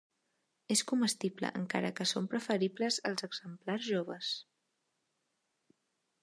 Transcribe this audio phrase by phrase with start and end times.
[0.75, 4.33] És comestible encara que són preferibles els exemplars joves.